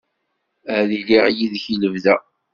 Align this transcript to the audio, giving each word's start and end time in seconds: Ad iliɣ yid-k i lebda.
Ad 0.77 0.89
iliɣ 0.99 1.25
yid-k 1.37 1.65
i 1.73 1.75
lebda. 1.81 2.15